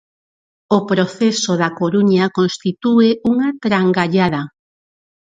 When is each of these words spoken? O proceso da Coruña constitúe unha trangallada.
O 0.77 0.79
proceso 0.91 1.51
da 1.61 1.69
Coruña 1.79 2.25
constitúe 2.37 3.09
unha 3.31 3.49
trangallada. 3.65 4.41